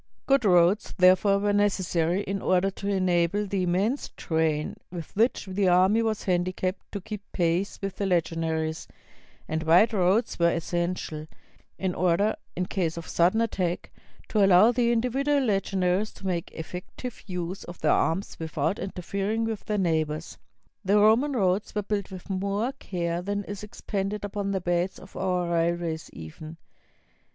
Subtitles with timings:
[0.25, 4.75] Good roads, 523 ROME therefore, were necessary in order to enable the im mense train
[4.91, 8.87] with which the army was handicapped to keep pace with the legionaries,
[9.47, 11.27] and wide roads were essential,
[11.77, 13.91] in order, in case of sudden attack,
[14.29, 19.65] to allow the individual legionaries to make effective use of their arms without interfering with
[19.65, 20.39] their neighbors.
[20.83, 25.15] The Roman roads were built with more care than is expended upon the beds of
[25.15, 26.57] our railways even.